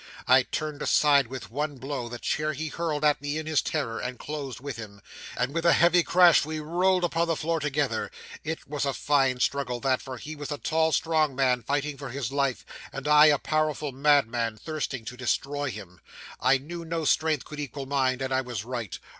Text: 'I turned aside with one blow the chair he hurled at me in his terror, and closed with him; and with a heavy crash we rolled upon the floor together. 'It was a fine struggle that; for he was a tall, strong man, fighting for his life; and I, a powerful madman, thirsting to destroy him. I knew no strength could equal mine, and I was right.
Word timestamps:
'I 0.27 0.43
turned 0.49 0.81
aside 0.81 1.27
with 1.27 1.51
one 1.51 1.77
blow 1.77 2.09
the 2.09 2.17
chair 2.17 2.53
he 2.53 2.69
hurled 2.69 3.05
at 3.05 3.21
me 3.21 3.37
in 3.37 3.45
his 3.45 3.61
terror, 3.61 3.99
and 3.99 4.17
closed 4.17 4.59
with 4.59 4.75
him; 4.77 4.99
and 5.37 5.53
with 5.53 5.63
a 5.63 5.73
heavy 5.73 6.01
crash 6.01 6.43
we 6.43 6.59
rolled 6.59 7.03
upon 7.03 7.27
the 7.27 7.35
floor 7.35 7.59
together. 7.59 8.09
'It 8.43 8.67
was 8.67 8.83
a 8.83 8.95
fine 8.95 9.39
struggle 9.39 9.79
that; 9.81 10.01
for 10.01 10.17
he 10.17 10.35
was 10.35 10.51
a 10.51 10.57
tall, 10.57 10.91
strong 10.91 11.35
man, 11.35 11.61
fighting 11.61 11.99
for 11.99 12.09
his 12.09 12.31
life; 12.31 12.65
and 12.91 13.07
I, 13.07 13.27
a 13.27 13.37
powerful 13.37 13.91
madman, 13.91 14.57
thirsting 14.57 15.05
to 15.05 15.15
destroy 15.15 15.69
him. 15.69 15.99
I 16.39 16.57
knew 16.57 16.83
no 16.83 17.05
strength 17.05 17.45
could 17.45 17.59
equal 17.59 17.85
mine, 17.85 18.21
and 18.21 18.33
I 18.33 18.41
was 18.41 18.65
right. 18.65 18.97